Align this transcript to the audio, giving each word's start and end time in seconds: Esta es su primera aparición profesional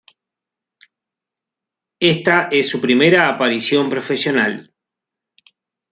Esta 1.99 2.47
es 2.51 2.67
su 2.67 2.81
primera 2.81 3.29
aparición 3.29 3.87
profesional 3.87 4.73